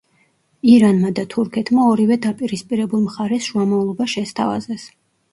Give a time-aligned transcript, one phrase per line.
[0.75, 4.87] ირანმა და თურქეთმა ორივე დაპირისპირებულ მხარეს შუამავლობა შესთავაზეს.